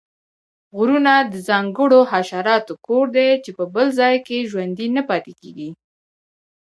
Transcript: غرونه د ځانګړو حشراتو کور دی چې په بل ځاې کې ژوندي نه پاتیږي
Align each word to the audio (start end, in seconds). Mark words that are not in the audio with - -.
غرونه 0.75 1.13
د 1.31 1.33
ځانګړو 1.49 1.99
حشراتو 2.11 2.73
کور 2.87 3.05
دی 3.15 3.29
چې 3.43 3.51
په 3.57 3.63
بل 3.73 3.87
ځاې 3.99 4.17
کې 4.27 4.47
ژوندي 4.51 4.87
نه 4.95 5.01
پاتیږي 5.09 5.69